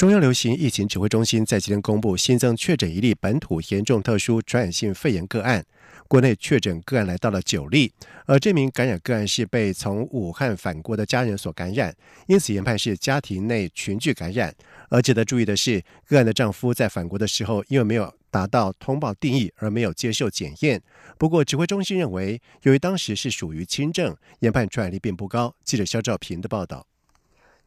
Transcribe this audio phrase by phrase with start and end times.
[0.00, 5.62] 中央流行疫情指挥中心在今天公布新增确诊一例本土严重特殊传染性肺炎个案。
[6.08, 7.92] 国内确诊个案来到了九例，
[8.24, 11.94] 而这名感染个案是被从武汉返国的家人所感染，
[12.28, 14.54] 因此研判是家庭内群聚感染。
[14.88, 20.80] 而值得注意的是，个案的丈夫在返国的时候，因为没有达到通报定义，而没有接受检验。
[21.18, 25.54] 不过，指挥中心认为，由于当时是属于轻症，研判传染力并不高。
[25.62, 26.86] 记者肖兆平的报道。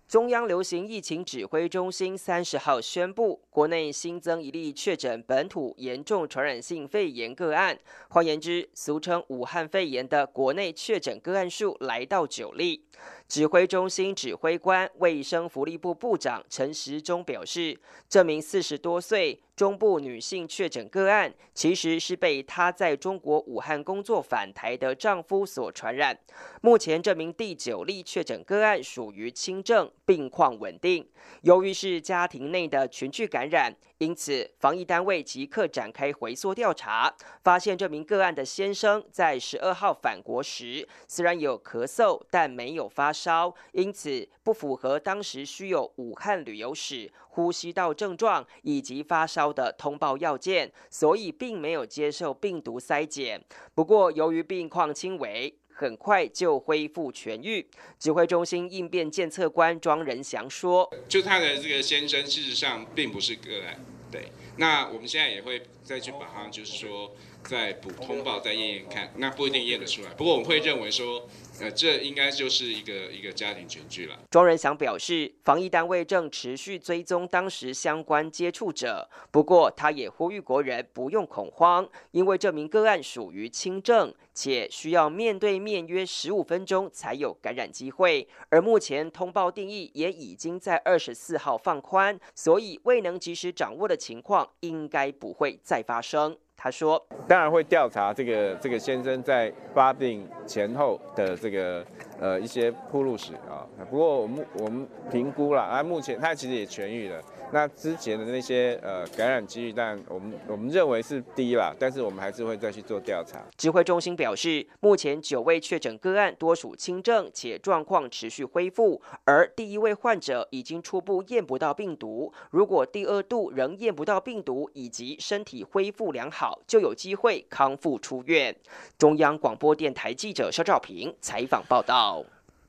[0.07, 7.79] 中央流行疫情指挥中心三十号宣布，国内新增一例确诊本土严重传染性肺炎个案，
[8.09, 12.85] 换言之，俗称武汉肺炎的国内确诊个案数来到九例。
[13.27, 19.41] 指挥中心指挥官、卫生福利部部长陈时中表示，这名四十多岁。
[19.55, 26.17] 中部女性确诊个案，其实是被她在中国武汉工作返台的丈夫所传染。
[26.61, 31.07] 目前这名第九例确诊个案属于轻症，病况稳定。
[31.43, 33.71] 由于是家庭内的群聚感染，
[34.03, 47.09] 因此防疫单位即刻展开回溯调查，发现这名个案的先生在十二号返国时，虽然有咳嗽，但没有发烧，因此不符合当时需有武汉旅游史。
[47.29, 53.43] 呼吸道症状以及发烧的通报要件，所以并没有接受病毒筛检。
[53.73, 57.67] 不过，由于病况轻微，很快就恢复痊愈。
[57.97, 63.83] 指挥中心应变监测官庄仁祥说：“就他的这个先生，事实上并不是个案。
[64.13, 67.11] 对，那我们现在也会再去把它，就是说
[67.43, 69.11] 再补通报，再验验看。
[69.17, 70.09] 那不一定验得出来。
[70.11, 71.27] 不过我们会认为说。”
[71.61, 74.17] 呃，这应该就是一个一个家庭群聚了。
[74.31, 88.27] 庄仁祥表示，防疫单位正持续追踪当时相关接触者，不过他也呼吁国人不用恐慌，因为这名个案属于轻症，且需要面对面约十五分钟才有感染机会。
[88.49, 96.35] 而目前通报定义也已经在二十四号放宽，所以未能及时掌握的情况应该不会再发生。
[96.55, 101.85] 他说：“当然会调查这个这个先生在发病前后的这个
[102.19, 103.67] 呃一些铺路史啊。
[103.89, 107.21] 不过我们我们评估了，啊，目前他其实也痊愈了。”
[107.53, 113.39] 那之前的那些呃感染几率，但我们我们认为是低啦，但是我们还是会再去做调查。
[113.55, 122.33] 指挥中心表示，目前九位确诊个案多属轻症，且状况持续恢复，而第一位患者已经初步验不到病毒。
[122.49, 128.55] 如果第二度仍验不到病毒，以及身体恢复良好，就有机会康复出院。
[128.97, 132.25] 中央广播电台记者肖兆平采访报道。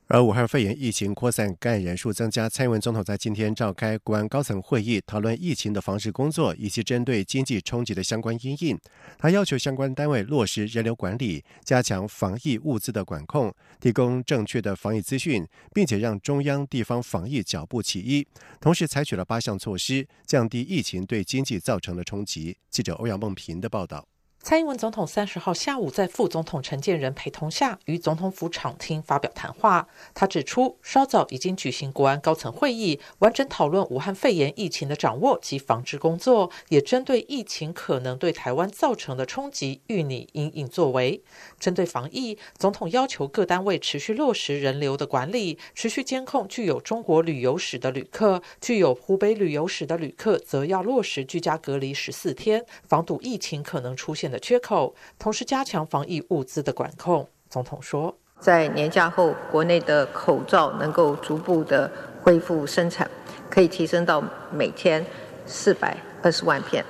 [0.07, 2.47] 而武汉肺炎疫情扩散，感染人数增加。
[2.47, 8.79] 蔡英文总统在今天召开国安高层会议，讨论疫情的防治工作以及针对经济冲击的相关因应。
[9.17, 18.27] 他要求相关单位落实人流管理，加强防疫物资的管控，提供正确的防疫资讯，并且让中央地方防疫脚步齐一。
[18.61, 22.55] 同时，采取了八项措施，降低疫情对经济造成的冲击。
[22.69, 24.07] 记者欧阳梦平的报道。
[24.47, 29.87] 蔡英文总统三十号下午在副总统陈建仁陪同下，于总统府场厅发表谈话。
[30.13, 41.23] 他指出，稍早已经举行国安高层会议，完整讨论武汉肺炎疫情的掌握及防治工作，也针对疫情可能对台湾造成的冲击，予拟应应作为。
[41.59, 54.34] 针对防疫，总统要求各单位持续落实人流的管理，持续监控具有中国旅游史的旅客，具有湖北旅游史的旅客则要落实居家隔离十四天，防堵疫情可能出现的。
[54.39, 57.27] 缺口，同时加强防疫物资的管控。
[57.49, 61.89] 总统说，在年假后，国内的口罩能够逐步的
[62.21, 63.09] 恢复生产，
[63.49, 65.05] 可以提升到每天
[65.45, 66.83] 四百二十万片，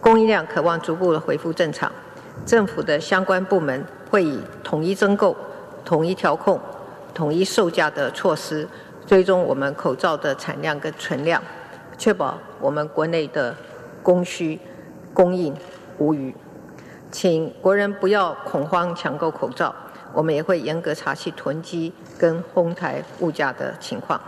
[0.00, 1.90] 供应量渴望逐步的恢复正常。
[2.44, 5.34] 政府的相关部门会以统一增购、
[5.84, 6.60] 统一调控、
[7.14, 8.68] 统一售价的措施，
[9.06, 11.42] 追踪我们口罩的产量跟存量，
[11.96, 13.56] 确保我们国内的
[14.02, 14.60] 供需
[15.14, 15.52] 供应。
[15.98, 16.34] 无虞，
[17.10, 19.74] 请国人不要恐慌抢购口罩，
[20.12, 24.20] 我们也会严格查缉囤积跟哄抬物价的情况。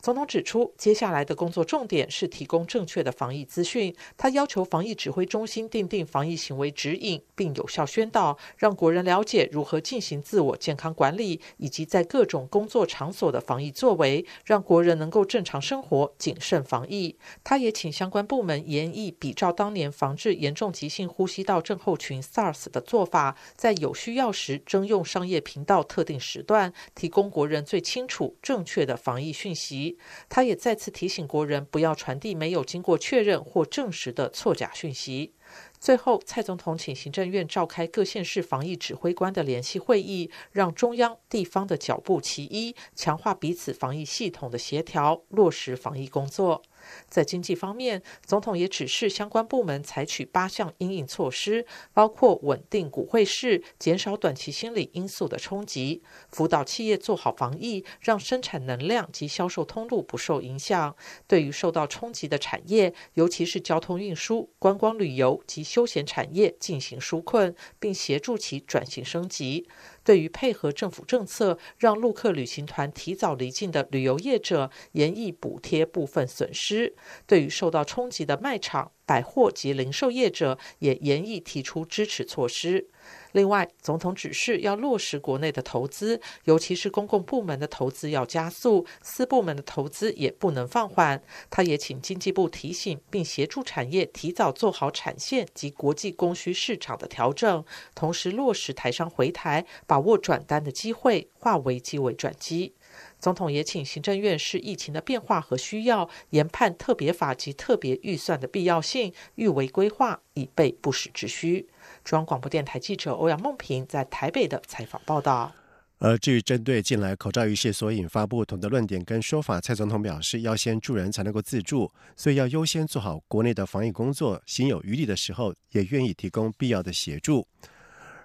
[0.00, 3.94] 总统指出，接下来的工作重点是提供正确的防疫资讯。
[4.16, 17.14] 他要求防疫指挥中心订定防疫行为指引，并有效宣导，让国人了解如何进行自我健康管理，以及在各种工作场所的防疫作为，让国人能够正常生活、谨慎防疫。
[17.44, 29.89] 他也请相关部门研议，比照当年防治严重急性呼吸道症候群 SARS 的做法，在有需要时征用商业频道特定时段，提供国人最清楚、正确的防疫讯息。
[30.28, 35.34] 他也再次提醒国人不要传递没有经过确认或证实的错假讯息。
[35.78, 46.62] 最后，蔡总统请行政院召开各县市防疫指挥官的联席会议，让中央、地方的脚步齐一，强化彼此防疫系统的协调，落实防疫工作。
[47.08, 60.94] 在经济方面，总统也指示相关部门采取八项应应措施，包括稳定股汇市、减少短期心理因素的冲击、辅导企业做好防疫，让生产能量及销售通路不受影响。
[61.26, 69.68] 对于受到冲击的产业，尤其是交通运输、观光旅游及休闲产业进行纾困，并协助其转型升级。
[70.04, 76.94] 对于配合政府政策，让陆客旅行团提早离境的旅游业者，严议补贴部分损失；
[77.26, 78.92] 对于受到冲击的卖场。
[79.04, 82.88] 百货及零售业者也严议提出支持措施。
[83.32, 91.22] 另外，总统指示要落实国内的投资，尤其是公共部门的投资要加速，私部门的投资也不能放缓。
[91.48, 102.74] 他也请经济部提醒，并协助产业提早做好产线及国际供需市场的调整，同时落实台商回台，把握转单的机会，化危机为转机。
[103.20, 111.68] 总统也请行政院视疫情的变化和需要，研判特别法及特别预算的必要性，预为规划，以备不时之需。
[112.04, 115.52] 中央广播电台记者欧阳梦平在台北的采访报道。
[115.98, 127.46] 而至于针对近来口罩一事所引发不同的论点跟说法，蔡总统表示，要先助人才能够自助，所以要优先做好国内的防疫工作，心有余力的时候，也愿意提供必要的协助。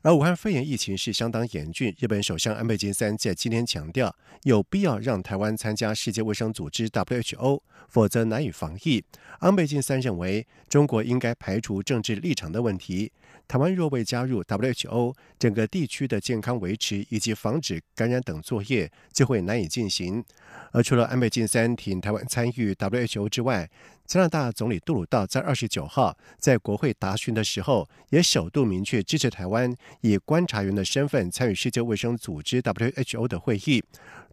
[0.03, 9.03] 而武汉肺炎疫情是相当严峻，日本首相安倍晋三在今天强调，有必要让台湾参加世界卫生组织 WHO，否则难以防疫。
[9.39, 13.11] 安倍晋三认为，中国应该排除政治立场的问题。
[13.47, 20.23] 台湾若未加入 WHO，整个地区的健康维持以及防止感染等作业就会难以进行。
[20.71, 23.69] 而除了安倍晋三挺台湾参与 WHO 之外，
[24.05, 33.83] 加拿大总理杜鲁道在二十九号在国会答询的时候，也首度明确支持台湾以观察员的身份参与世界卫生组织 WHO 的会议。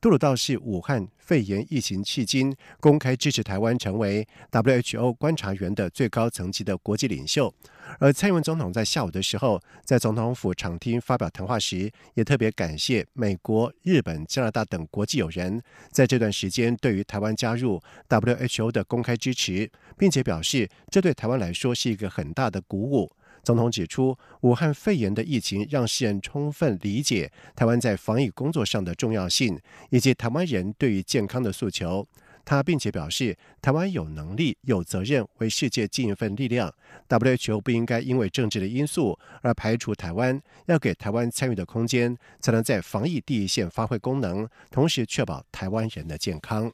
[0.00, 7.54] 杜鲁道是武汉肺炎疫情迄今公开支持台湾成为 WHO 观察员的最高层级的国际领袖。
[7.98, 23.10] 而蔡英文总统在下午的时候，在总统府场厅发表谈话时，也特别感谢美国、日本、加拿大等国际友人在这段时间对于台湾加入 WHO 的公开支持，并且表示这对台湾来说是一个很大的鼓舞。
[23.44, 29.58] 总统指出，武汉肺炎的疫情让世人充分理解台湾在防疫工作上的重要性，
[29.90, 32.06] 以及台湾人对于健康的诉求。
[32.44, 36.72] 他并且表示，台湾有能力、有责任为世界尽一份力量。
[37.08, 46.72] WHO 不应该因为政治的因素而排除台湾，要给台湾参与的空间，才能在防疫第一线发挥功能，同时确保台湾人的健康。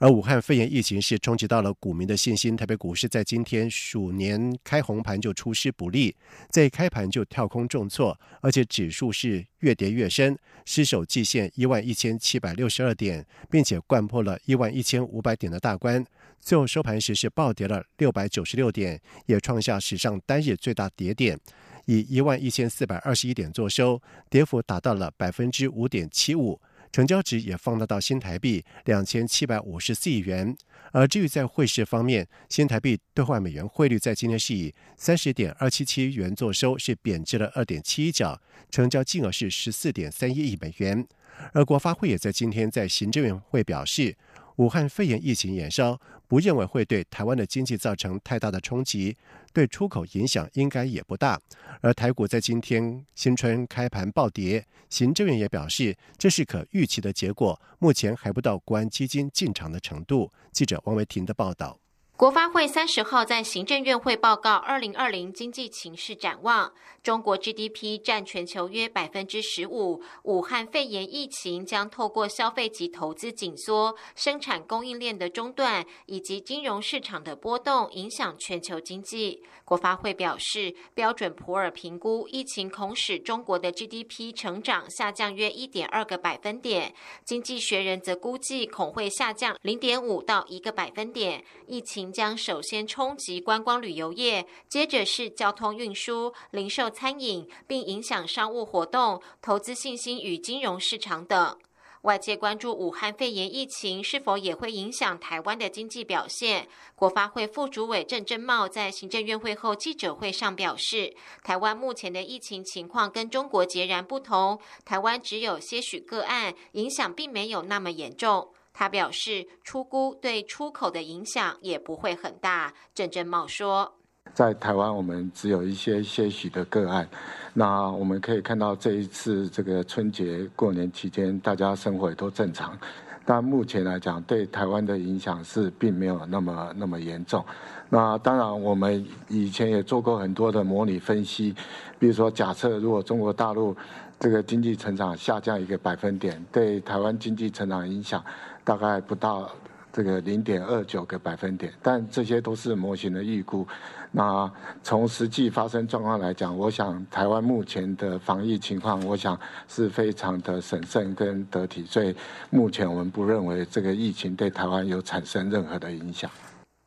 [0.00, 6.16] 而武汉肺炎疫情是冲击到了股民的信心，台北股市在今天鼠年开红盘就出师不利，
[6.48, 16.02] 在开盘就跳空重挫，而且指数是越跌越深，失守季线一万一千七百六十二点，并且贯破了一万一千五百点的大关，
[16.40, 21.38] 最后收盘时是暴跌了六百九十六点，也创下史上单日最大跌点，
[21.84, 24.00] 以一万一千四百二十一点作收，
[24.30, 26.58] 跌幅达到了百分之五点七五。
[26.92, 30.56] 成交值也放大到新台币两千七百五十四亿元。
[30.92, 41.06] 而至于在汇市方面，新台币兑换美元汇率在今天是以三十点二七七元作收，是贬值了二点七一角，成交金额是十四点三一亿美元。
[41.52, 44.16] 而国发会也在今天在行政院会表示。
[44.56, 45.98] 武汉肺炎疫情延烧，
[46.30, 49.16] 不认为会对台湾的经济造成太大的冲击，
[49.52, 51.40] 对出口影响应该也不大。
[51.80, 60.30] 而台股在今天新春开盘暴跌，行政院也表示这是可预期的结果，目前还不到国安基金进场的程度。
[60.52, 61.79] 记者王维婷的报道。
[62.20, 66.70] 国发会三十号在行政院会报告二零二零经济情势展望，
[67.02, 70.02] 中国 GDP 占全球约百分之十五。
[70.24, 79.42] 武汉肺炎疫情将透过消费及投资紧缩、生产供应链的中断以及金融市场的波动，影响全球经济。
[79.64, 86.92] 国发会表示，标准普尔评估疫情恐使中国的 GDP 成长下降约一点二个百分点。
[87.24, 91.42] 经济学人则估计恐会下降零点五到一个百分点。
[91.66, 92.09] 疫情。
[92.12, 101.58] 将首先冲击观光旅游业，接着是交通运输、零售、餐饮，并影响商务活动、投资信心与金融市场等。
[102.02, 106.66] 外界关注武汉肺炎疫情是否也会影响台湾的经济表现。
[106.94, 111.14] 国发会副主委郑振茂在行政院会后记者会上表示，
[111.44, 118.48] 台湾目前的疫情情况跟中国截然不同，台湾只有些许个案，影响并没有那么严重。
[118.72, 122.72] 他表示，出估对出口的影响也不会很大。
[122.94, 123.92] 郑振茂说，
[124.32, 127.08] 在台湾，我们只有一些些许的个案。
[127.52, 132.78] 那我们可以看到，这一次这个春节过年期间，大家生活也都正常。
[133.26, 137.44] 但目前来讲，对台湾的影响是并没有那么那么严重。
[137.88, 141.54] 那当然，我们以前也做过很多的模拟分析，
[141.98, 143.76] 比如说，假设如果中国大陆
[144.18, 148.24] 这个经济成长下降一个百分点，对台湾经济成长影响。
[148.64, 149.50] 大概不到
[149.92, 153.66] 这个零点二九个百分点，但这些都是模型的预估。
[154.12, 154.50] 那
[154.82, 159.38] 从实际发生状况来讲，我想台湾目前的防疫情况，我想
[159.68, 162.14] 是非常的审慎跟得体，所以
[162.50, 166.30] 目前我们不认为这个疫情对台湾有产生任何的影响。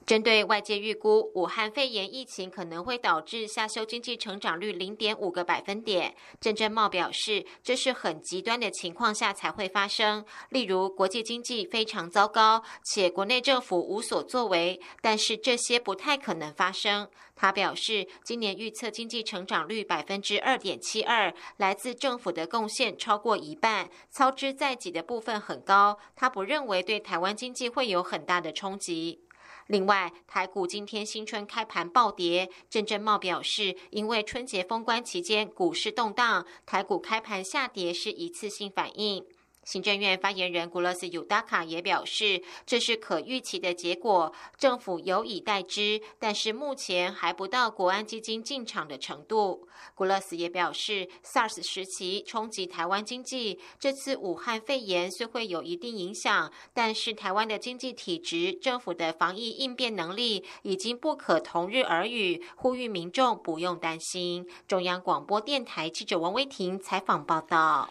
[0.06, 6.14] 针对外界预估，武汉肺炎疫情可能会导致下修经济成长率零点五个百分点。
[6.42, 14.80] 郑振茂表示，这是很极端的情况下才会发生，例如国际经济非常糟糕，且国内政府无所作为。
[15.02, 17.08] 但是这些不太可能发生。
[17.36, 25.98] 他表示，今年预测经济成长率百分之二点七二，来自政府的贡献超过一半，操之在己的部分很高。
[26.16, 29.22] 他不认为对台湾经济会有很大的冲击。
[29.68, 39.26] 另外，台股今天新春开盘暴跌，郑振茂表示，因为春节封关期间股市动荡，台股开盘下跌是一次性反应。
[39.64, 49.68] 行政院发言人古勒斯尤达卡也表示，这是可预期的结果，政府有以待之，但是目前还不到国安基金进场的程度。
[49.96, 64.48] 古勒斯也表示，SARS 时期冲击台湾经济，这次武汉肺炎虽会有一定影响，但是台湾的经济体质、政府的防疫应变能力已经不可同日而语，呼吁民众不用担心。
[64.68, 67.90] 中央广播电台记者王威婷采访报道。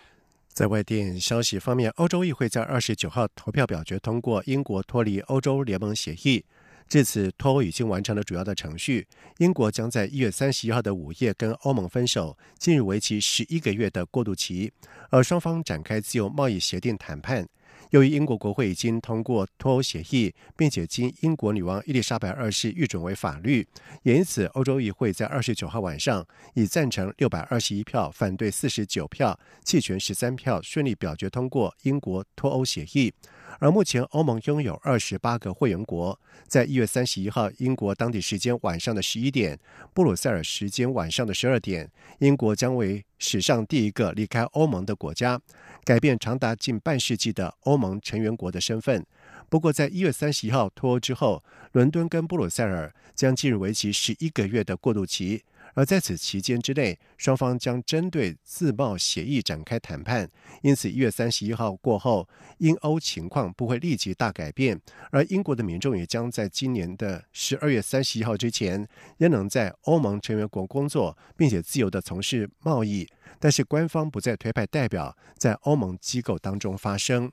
[0.53, 6.45] 在外电消息方面，欧洲议会在二十九号投票表决通过英国脱离欧洲联盟协议。
[6.89, 9.07] 至此，脱欧已经完成了主要的程序。
[9.39, 14.71] 英国将在一月三十一号的午夜跟欧盟分手，进入为期十一个月的过渡期，
[15.09, 17.49] 而双方展开自由贸易协定谈判。
[17.93, 23.67] 由于英国国会已经通过脱欧协议，并且经英国女王伊丽莎白二世预准为法律，
[24.03, 33.13] 也因此欧洲议会在二十九号晚上以赞成六百二十一票、反对四十九票、弃权十三票顺利表决通过英国脱欧协议。
[33.59, 36.19] 而目前，欧盟拥有二十八个会员国。
[36.47, 39.59] 在一月三十一号，英国当地时间晚上的十一点，
[39.95, 45.41] 布鲁塞尔时间晚上的十二点，英国将为史上第一个离开欧盟的国家，
[45.85, 49.05] 改变长达近半世纪的欧盟成员国的身份。
[49.49, 51.43] 不过，在一月三十一号脱欧之后，
[51.73, 55.45] 伦敦跟布鲁塞尔将进入为期十一个月的过渡期。
[55.75, 60.31] 而在此期间之内，双方将针对自贸协议展开谈判。
[60.63, 64.81] 因此，一月三十一号过后，英欧情况不会立即大改变。
[65.11, 68.87] 而英国的民众也将在今年的十二月三十一号之前，
[69.17, 73.09] 仍能在欧盟成员国工作，并且自由的从事贸易。
[73.39, 77.33] 但是，官方不再推派代表在欧盟机构当中发声。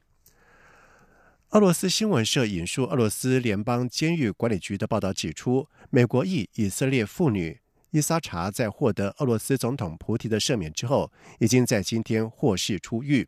[1.50, 7.60] 俄罗斯新闻社引述俄罗斯联邦监狱管理局的报道指出，美国裔以色列妇女。
[7.92, 13.28] 伊萨查在获得俄罗斯总统普提的赦免之后，已经在今天获释出狱。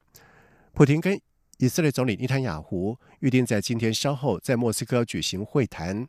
[0.74, 1.20] 普廷跟
[1.58, 6.08] 以色列总理内塔雅胡预定在今天稍后在莫斯科举行会谈，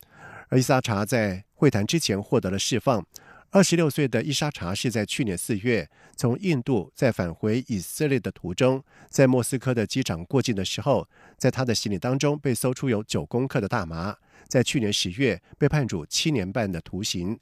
[0.48, 3.04] 而伊萨查在会谈之前获得了释放。
[3.50, 11.06] 二十六岁的伊莎查是在去年四月从印度在返回以色列的途中，在莫斯科的机场过境的时候，
[11.36, 14.16] 在他的行李当中被搜出有九公克的大麻，
[14.48, 17.38] 在去年十月被判处七年半的徒刑。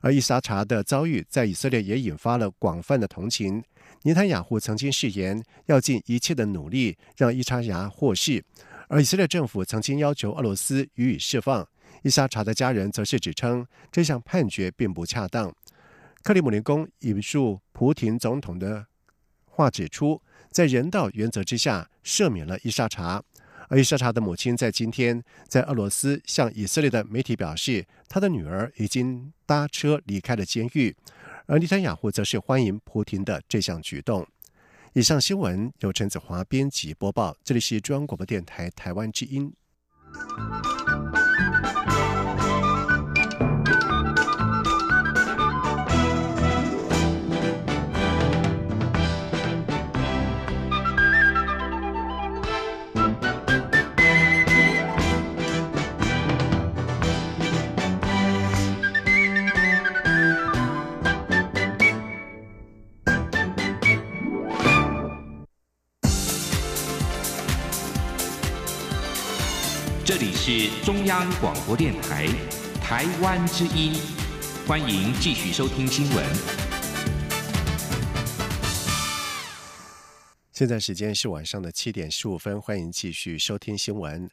[0.00, 3.62] 而伊莎查的遭遇在以色列也引发了广泛的同情。
[4.02, 8.44] 尼坦雅胡曾经誓言要尽一切的努力让伊莎牙获释，
[8.88, 11.66] 而以色列政府曾经要求俄罗斯予以释放。
[12.02, 15.52] 伊莎查的家人则是指称这项判决并不恰当。
[16.22, 18.86] 克里姆林宫引述普廷总统的
[19.46, 23.22] 话指出，在人道原则之下赦免了伊莎查。
[23.68, 30.96] 而伊莎查的母亲在今天在俄罗斯向以色列的媒体表示，她的女儿已经搭车离开了监狱。
[31.46, 34.26] 而尼坦雅胡则是欢迎普廷的这项举动。
[34.92, 39.52] 以上新闻由陈子华编辑播报，这里是中央广播电台台湾之音。
[70.18, 72.26] 这里是中央广播电台
[72.80, 73.92] 台湾之音，
[74.66, 76.24] 欢迎继续收听新闻。
[80.52, 84.30] 现在时间是晚上的七点十五分，欢迎继续收听新闻。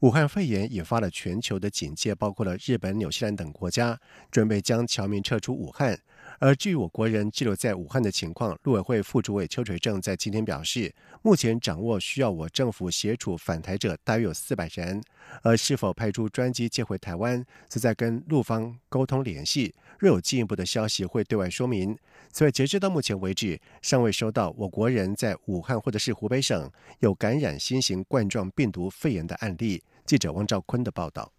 [0.00, 3.98] 武汉肺炎引发了全球的警戒，包括了日本、纽西兰等国家
[4.30, 5.98] 准备将侨民撤出武汉。
[6.42, 15.00] 而至于我国人滞留在武汉的情况，陆委会副主委邱垂正在今天表示，目前掌握需要我政府协助返台者大约有四百人，
[15.42, 21.96] 而是否派出专机接回台湾，则在跟陆方沟通联系，若有进一步的消息会对外说明。
[22.32, 26.68] 此外，截至到目前为止，尚未收到我国人在武汉或者是湖北省
[26.98, 29.80] 有感染新型冠状病毒肺炎的案例。
[30.04, 31.32] 记者汪兆坤的报道。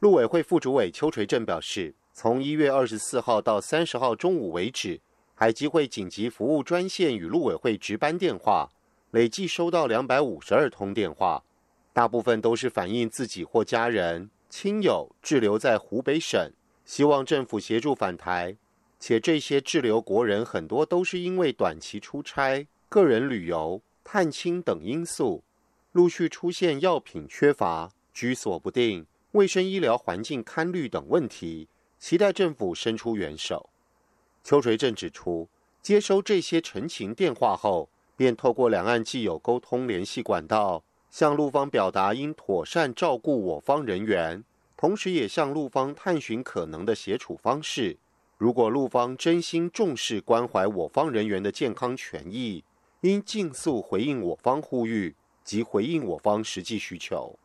[0.00, 1.94] 陆委会副主委邱垂正表示。
[2.16, 5.00] 从一月二十四号到三十号中午为止，
[5.34, 8.70] 海基会紧急服务专线与陆委会值班电话
[9.10, 11.42] 累计收到两百五十二通电话，
[11.92, 16.52] 大部分都是反映自己或家人、亲友滞留在湖北省，
[16.84, 18.56] 希望政府协助返台。
[19.00, 25.42] 且这些滞留国人很多都是因为短期出差、个人旅游、探亲等因素，
[25.90, 31.66] 陆续出现药品缺乏、居所不定、卫生医疗环境堪虑等问题。
[32.06, 33.70] 期待政府伸出援手。
[34.42, 35.48] 邱垂正指出，
[35.80, 44.44] 接收这些陈情电话后，便透过两岸既有沟通联系管道，向陆方表达应妥善照顾我方人员，
[44.76, 47.96] 同时也向陆方探寻可能的协处方式。
[48.36, 52.62] 如果陆方真心重视关怀我方人员的健康权益，
[53.00, 57.38] 应尽速回应我方呼吁及回应我方实际需求。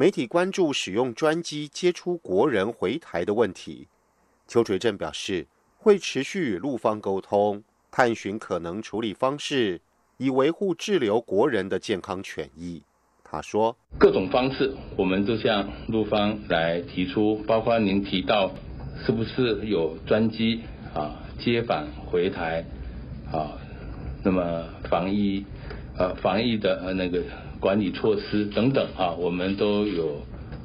[0.00, 3.88] 媒体关注使用专机接出国人回台的问题，
[4.46, 5.44] 邱垂正表示
[5.76, 9.80] 会持续与陆方沟通，探寻可能处理方式，
[10.16, 12.80] 以维护滞留国人的健康权益。
[13.24, 18.52] 他说：“各种方式我们都向陆方来提出，包括您提到
[19.04, 20.62] 是不是有专机
[20.94, 22.64] 啊接返回台
[23.32, 23.58] 啊，
[24.22, 25.44] 那么防疫
[25.98, 27.20] 呃防疫的那个。”
[27.60, 30.22] 管理措施等等啊，我们都有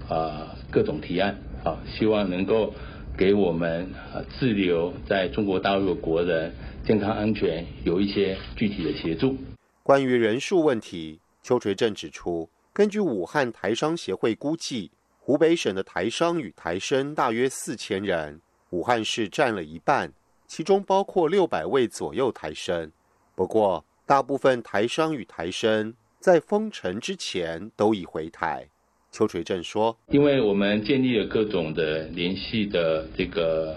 [0.07, 2.73] 啊各种提案啊，希望能够
[3.17, 6.53] 给我们啊滞留在中国大陆的国人
[6.85, 9.35] 健康安全有一些具体的协助。
[9.81, 20.13] 关于人数问题，邱垂正指出，根据武汉台商协会估计，湖北省的台商与台生大约四千人，武汉市占了一半，
[20.47, 22.91] 其中包括六百位左右台生。
[23.35, 25.95] 不过，大部分台商与台生。
[26.23, 28.69] 在封城之前都已回台，
[29.11, 33.75] 邱垂正说：“因为我们建立了各种的联系的这个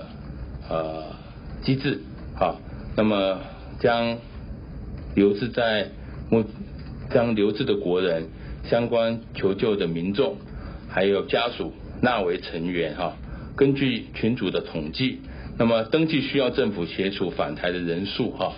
[0.71, 1.07] 呃
[1.65, 2.01] 机制，
[2.37, 2.61] 好，
[2.97, 3.41] 那么
[3.81, 4.17] 将
[5.17, 5.91] 留置在
[6.31, 6.45] 目
[7.11, 8.29] 将留置的国人、
[8.63, 10.37] 相关求救的民众，
[10.89, 13.17] 还有家属纳为成员哈。
[13.57, 15.19] 根据群组的统计，
[15.59, 18.55] 那么登记需要政府协助返台的人数哈，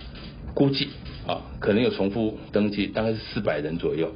[0.58, 0.90] 估计。”
[1.28, 4.10] 啊，可能有重复登记，大概是四百人左右。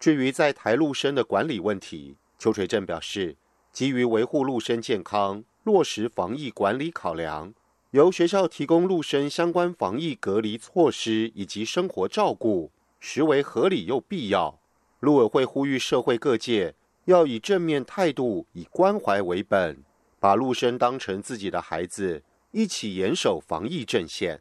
[0.00, 3.36] 至于在台陆生的管理问题，邱垂正表示，
[3.70, 7.52] 基于维护陆生健康、落实防疫管理考量，
[7.90, 14.58] 由学校提供陆生相关防疫隔离措施以及生活照顾，实为合理又必要。
[15.00, 19.84] 陆委会呼吁社会各界要以正面态度，以关怀为本，
[20.18, 24.40] 把陆生当成自己的孩子，一起严守防疫阵线。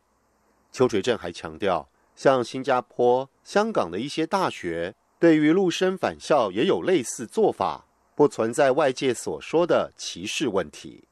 [0.74, 1.88] 邱垂正还强调。
[2.16, 11.06] 像新加坡、香港的一些大学，对于陆生返校也有类似做法，不存在外界所说的歧视问题。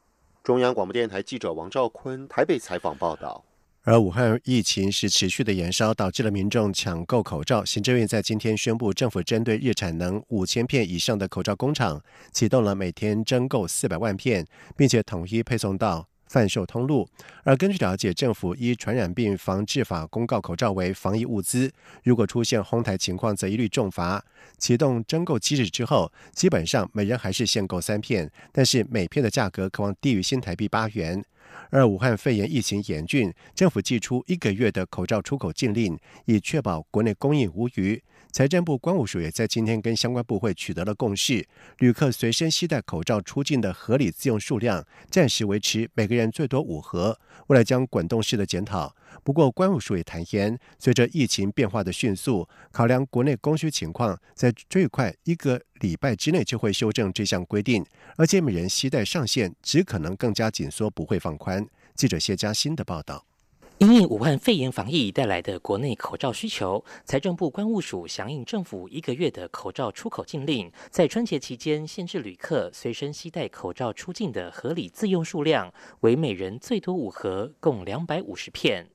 [0.44, 3.44] 中央广播电台记者王兆坤台北采访报道。
[3.84, 7.64] 而武汉疫情是持续的延烧，导致了民众抢购口罩。
[7.64, 14.46] 行政院在今天宣布，政府针对日产能五千片以上的口罩工厂，启动了每天征购四百万片，
[14.76, 17.06] 并且统一配送到贩售通路。
[17.44, 21.70] 而根据了解，政府依传染病防治法公告口罩为防疫物资，
[22.02, 24.24] 如果出现哄抬情况，则一律重罚。
[24.56, 31.22] 启动征购机制之后，基本上每人还是限购三片，但是每片的价格可望低于新台币八元。
[31.68, 38.02] 而武汉肺炎疫情严峻，政府寄出一个月的口罩出口禁令，以确保国内供应无虞。
[38.32, 41.46] 财政部关务署也在今天跟相关部会取得了共识，
[41.80, 47.18] 旅客随身携带口罩出境的合理自用数量暂时维持每个人最多五盒，
[47.48, 48.96] 未来将滚动式的检讨。
[49.22, 57.84] 不过关务署也坦言，随着疫情变化的迅速，考量国内供需情况，在最快一个礼拜之内就会修正这项规定，
[58.16, 61.66] 而且每人携带上限只可能更加紧缩，不会放宽。
[61.94, 63.26] 记者谢佳欣的报道。
[63.82, 78.91] 因应武汉肺炎防疫带来的国内口罩需求，财政部关务署响应政府一个月的口罩出口禁令，在春节期间限制旅客随身携带口罩出境的合理自用数量为每人最多五盒，共两百五十片。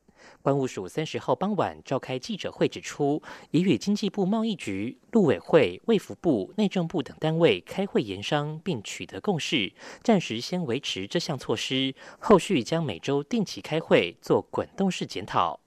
[0.48, 15.60] 关务署三十号傍晚召开记者会，指出已与经济部贸易局、陆委会、卫福部、内政部等单位开会研商，并取得共识，暂时先维持这项措施，后续将每周定期开会做滚动式检讨。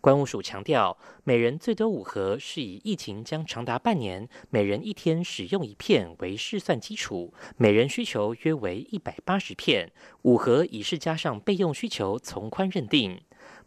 [0.00, 9.92] 关务署强调，每人最多五盒，是以疫情将长达半年，每人一天使用一片为试算基础，每人需求约为一百八十片，
[10.22, 13.20] 五盒已是加上备用需求从宽认定。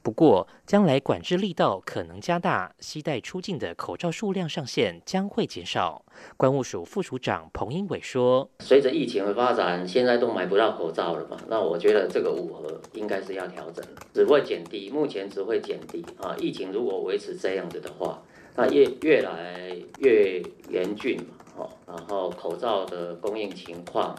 [0.05, 6.05] 不过，将来管制力道可能加大，携带出境的口罩数量上限将会减少。
[6.37, 11.35] 关务署副署长彭英伟说：“随着疫情的发展，现在都买不到口罩了嘛？
[11.49, 16.35] 那我觉得这个五盒应该是要调整，只会减低，目前只会减低啊。
[16.37, 18.21] 疫情如果维持这样子的话，
[18.55, 20.39] 那越越来越
[20.69, 24.15] 严峻嘛，哦，然后口罩的供应情况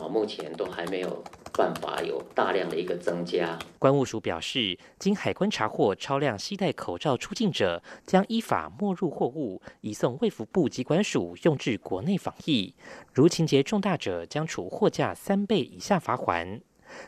[0.00, 1.22] 啊，目前都还没有。”
[1.58, 3.58] 办法有大量的一个增加。
[3.80, 12.72] 关务署表示，经海关查获超量携带口罩出境者，将依法没入货物，移送卫福部机关署用至国内防疫。
[13.12, 16.60] 如情节重大者，将处货价三倍以下罚款。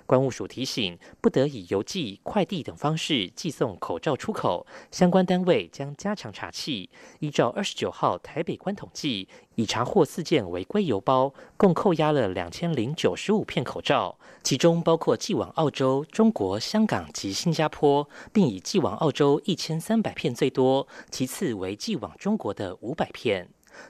[0.07, 4.67] 关务署提醒，不得以邮寄、快递等方式寄送口罩出口。
[4.91, 6.89] 相关单位将加强查缉。
[7.21, 23.49] 依照二十九号台北关统计，已查获四件违规邮包，共扣押了两千零九十五片口罩，其中包括寄往澳洲、中国香港及新加坡，并以寄往澳洲一千三百片最多，其次为寄往中国的五百片。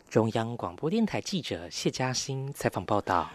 [0.09, 3.31] 中央广播电台记者谢嘉欣采访报道。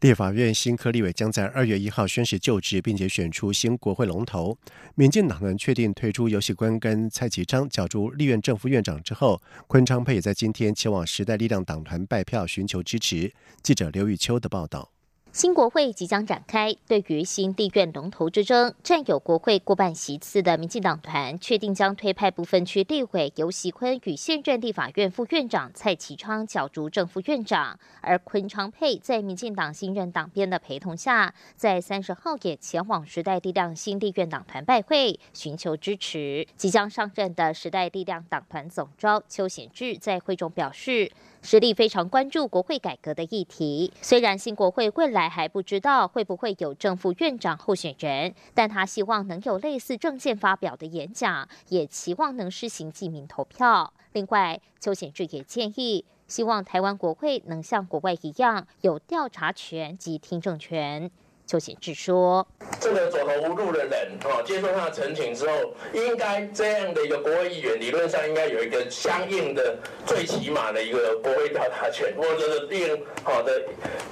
[0.00, 4.56] 立法院新科立委将在二月一号宣誓就职，并且选出新国会龙头。
[4.94, 13.32] 民进党人确定推出游戏官跟蔡其昌角逐立院正副院长之后，昆昌佩也在今天前往时代力量党团拜票，寻求支持。
[13.60, 14.92] 记者刘玉秋的报道。
[15.30, 36.48] 新国会即将展开，对于新地院龙头之争，占有国会过半席次的民进党团确定将推派部分区立委游锡坤与现任立法院副院长蔡其昌角逐正副院长，而昆昌佩在民进党新任党编的陪同下，在三十号也前往时代力量新地院党团拜会，寻求支持。
[36.56, 41.12] 即将上任的时代力量党团总召邱显智在会中表示。
[41.42, 43.92] 实力非常关注国会改革的议题。
[44.02, 53.92] 虽然新国会未来还不知道会不会有正副院长候选人，但他希望能有类似政见发表的演讲，也期望能施行记名投票。
[54.12, 61.10] 另外，邱显志也建议，希望台湾国会能像国外一样有调查权及听证权。
[61.48, 62.46] 邱显智说
[62.78, 73.62] ：“这个走投无路的人，哦，接受他的陈情之后，应该这样的一个国会议员，理论上应该有一个相应的最起码的一个国会调查权，或者是令好的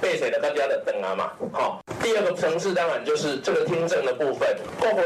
[0.01, 1.79] 被谁的大家的等啊嘛，好。
[2.01, 5.05] 第二个层次当然就是这个听证的部分，国会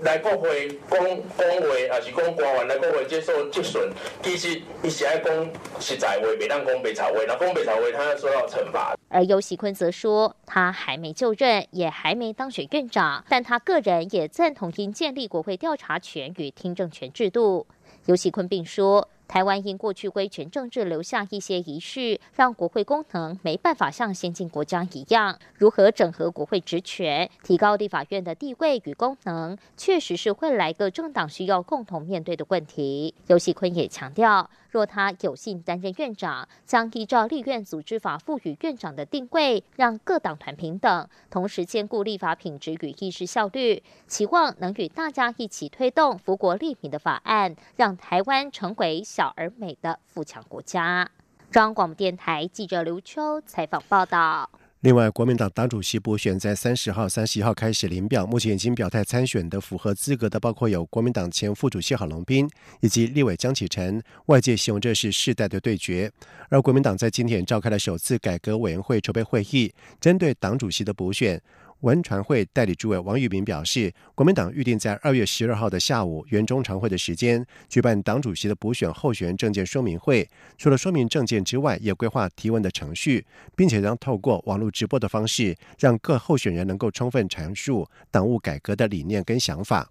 [0.00, 3.80] 来国会讲讲话，还是公官员来国会接受质询，
[4.20, 17.66] 其实一是爱公实在话，别当公白草话，那公白草话，他要受到惩罚。”而尤喜坤则说，他还没就任，也还没当选院长，但他个人也赞同应建立国会调查权与听证权制度。
[18.04, 33.14] 尤喜坤并说，台湾因过去威权政治留下一些仪式，让国会功能没办法像先进国家一样，如何整合国会职权，提高立法院的地位与功能，确实是未来各政党需要共同面对的问题。
[33.26, 34.48] 尤喜坤也强调。
[34.70, 51.10] 若他有幸担任院长，将依照立院组织法赋予院长的定位，让各党团平等，同时兼顾立法品质与议事效率，期望能与大家一起推动福国利民的法案，让台湾成为小而美的富强国家。
[51.50, 54.48] 中央广播电台记者刘秋采访报道。
[54.82, 62.48] 另外，国民党党主席补选在三十号、三十一号开始临表，目前已经表态参选的、符合资格的，包括有国民党前副主席郝龙斌
[62.80, 64.00] 以及立委江启臣。
[64.26, 66.08] 外界形容这是世代的对决。
[66.48, 71.42] 而国民党在今天召开了首次改革委员会筹备会议，针对党主席的补选。
[71.80, 80.28] 文传会代理主委王玉明表示，国民党预定在二月十二号的下午，原中常会的时间举办党主席的补选候选人证件说明会。
[80.56, 89.88] 除了说明证件之外，也规划提问的程序，并且将透过网络直播的方式，让各候选人能够充分阐述党务改革的理念跟想法。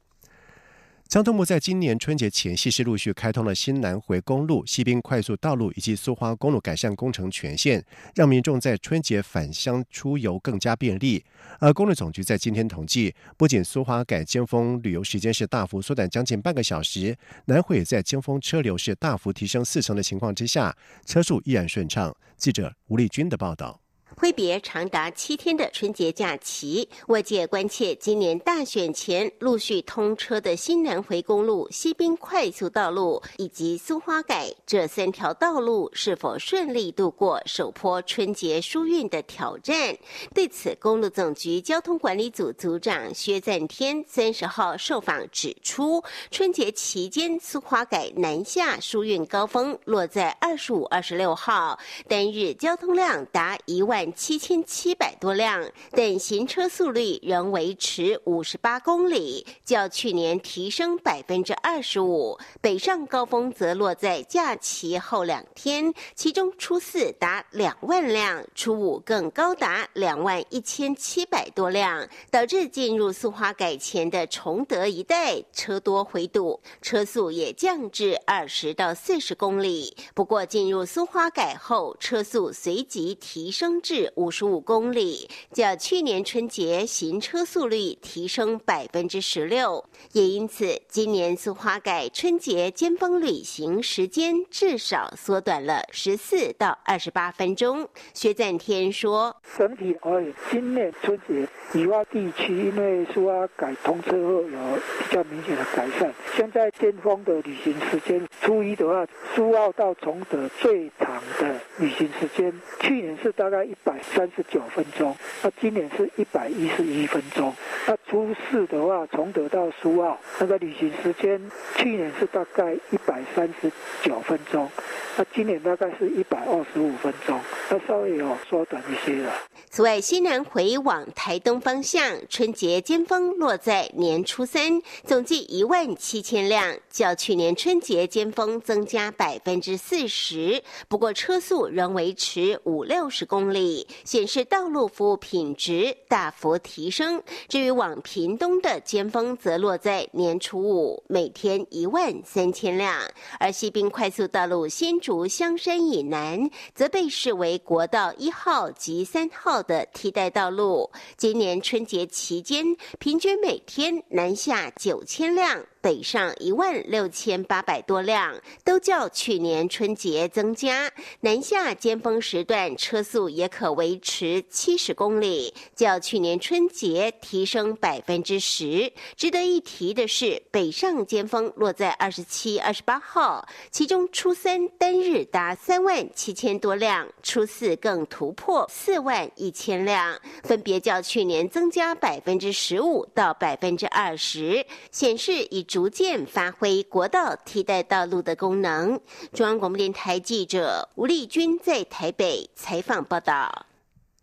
[1.08, 7.82] 交通部在今年春节前夕是陆续开通了新南回公路、西滨快速道路以及苏花公路改善工程全线，
[8.14, 11.24] 让民众在春节返乡出游更加便利。
[11.60, 22.14] 而公路总局在今天统计，不仅苏花改尖峰旅游时间是大幅缩短将近半个小时，南回也在尖峰车流是大幅提升四成的情况之下，车速依然顺畅。
[22.36, 23.87] 记者吴丽君的报道。
[24.20, 39.96] 挥别长达七天的春节假期，外界关切今年大选前陆续通车的新南回公路、西滨快速道路以及苏花改这三条道路是否顺利度过首波春节疏运的挑战。
[40.34, 51.78] 对此，公路总局交通管理组组长薛赞天三十号受访指出，春节期间苏花改南下疏运高峰落在二十五、二十六号，
[52.08, 54.07] 单日交通量达一万。
[54.14, 62.38] 七千七百多辆，但行车速率仍维持五十八公里，较去年提升百分之二十五。
[62.62, 79.96] 北上高峰则落在假期后两天，其中初四达两万辆，初五更高达两万一千七百多辆，导致进入苏花改前的崇德一带车多回堵，车速也降至二十到四十公里。
[80.14, 83.97] 不过进入苏花改后，车速随即提升至。
[84.16, 97.88] 五十五公里，较去年春节行车速率提升百分之十六，也因此今年苏花改春节尖峰旅行时间至少缩短了十四到二十八分钟。
[98.14, 106.14] 薛赞天说：“整体而言，今年春节以外地区因为苏花改通车后有比较明显的改善。
[106.36, 117.54] 现在尖峰的旅行时间，初一的话，苏澳到崇德最长的旅行时间，去年是大概一。”百三十九分钟，那今年是一百一十一分钟。
[117.88, 121.42] 那初四的话，从德到苏澳，那个旅行时间，
[121.78, 123.72] 去年是大概一百三十
[124.04, 124.70] 九分钟，
[125.18, 129.32] 那今年大概是一百二十五分钟，那稍微有缩短一些了。
[129.70, 140.62] 此外，西南回往台东方向，春节尖峰落在年初三，总计一万七千辆，较去年春节尖峰增加百分之四十。
[140.90, 143.77] 不过车速仍维持五六十公里。
[144.06, 147.22] 显示道路服务品质大幅提升。
[147.50, 152.94] 至于往屏东的尖峰，则落在年初五，每天一万三千辆；
[153.40, 160.90] 而西滨快速道路新竹香山以南，则被视为国道一号及三号的替代道路。
[161.18, 162.64] 今年春节期间，
[163.00, 165.66] 平均每天南下九千辆。
[165.88, 170.92] 北上一万六千八百多辆，都较去年春节增加。
[171.22, 178.92] 南下尖峰时段车速也可维持七十公里，较去年春节提升百分之十。
[179.16, 195.64] 值得一提的是，北上尖峰落在二十七、二十八号，其中初三单日达三万七千多辆，初四更突破四万一千辆，分别较去年增加百分之十五到百分之二十，显示已。
[195.68, 198.98] 逐渐发挥国道替代道路的功能。
[199.34, 203.66] 中央广播电台记者吴丽君在台北采访报道。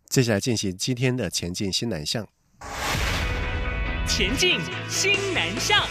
[0.09, 2.27] 接下来进行今天的前进新南向。
[4.07, 5.85] 前进新南向。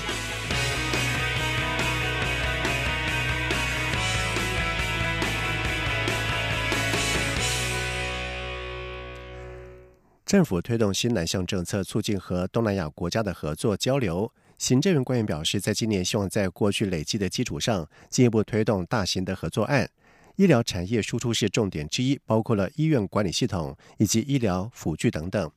[10.25, 14.33] 政府推动新南向政策，促进和东南亚国家的合作交流。
[14.59, 19.89] 行政院官员表示，在今年希望在过去累积的基础上，进一步推动大型的合作案。
[20.37, 25.51] 医疗产业输出是重点之一，包括了医院管理系统以及医疗辅具等等。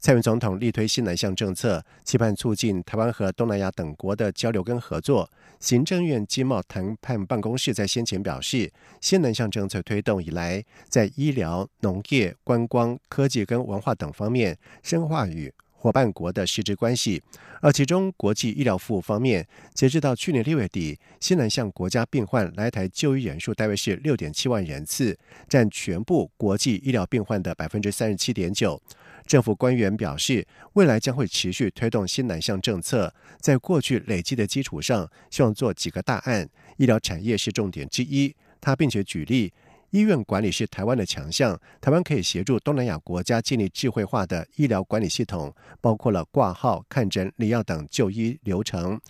[0.00, 5.30] 蔡英文总统力推新南向政策，期盼促进台湾和东南亚等国的交流跟合作。
[5.60, 15.50] 行政院经贸谈判办公室在先前表示，新南向政策推动以来，在医疗、农业、观光、科技跟文化等方面深化与
[15.84, 17.22] 伙伴国的实质关系。
[17.60, 28.80] 而其中国际医疗服务方面，截至到去年六月底，新南向国家病患来台就医人数大约是六点七万人次，占全部国际医疗病患的百分之三十七点九。
[29.26, 36.48] 政府官员表示，未来将会持续推动新南向政策，在过去累积的基础上，希望做几个大案。
[36.78, 38.34] 医疗产业是重点之一。
[38.60, 39.52] 他并且举例，
[39.94, 49.00] 医院管理是台湾的强项，台湾可以协助东南亚国家建立智慧化的医疗管理系统，包括了挂号、看诊、领药等就医流程。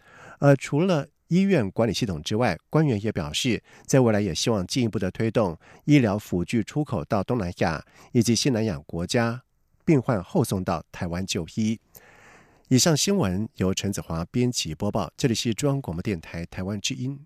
[0.40, 9.40] 而除了医院管理系统之外，官员也表示，在未来也希望进一步的推动医疗辅具出口到东南亚以及西南亚国家。
[9.86, 11.80] 病患后送到台湾就医。
[12.68, 17.18] 以上新闻由陈子华编辑播报，这里是中央广播电台台湾之音。